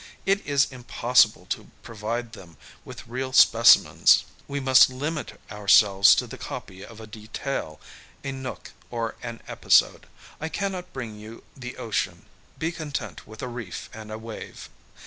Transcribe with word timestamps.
It 0.25 0.43
is 0.47 0.71
impossible 0.71 1.45
to 1.51 1.69
provide 1.83 2.33
them 2.33 2.57
with 2.83 3.05
real 3.05 3.31
speci 3.33 3.83
mens; 3.83 4.23
we 4.47 4.59
must 4.59 4.89
limit 4.89 5.39
ourselves 5.51 6.15
to 6.15 6.25
the 6.25 6.39
copy 6.39 6.83
of 6.83 6.99
a 6.99 7.05
detail, 7.05 7.79
a 8.23 8.31
nook, 8.31 8.71
or 8.89 9.13
an 9.21 9.43
episode. 9.47 10.07
I 10.39 10.49
cannot 10.49 10.91
bring 10.91 11.19
you 11.19 11.43
the 11.55 11.77
ocean, 11.77 12.25
be 12.57 12.71
content 12.71 13.27
with 13.27 13.43
a 13.43 13.47
reef 13.47 13.91
and 13.93 14.11
a 14.11 14.17
wave. 14.17 14.71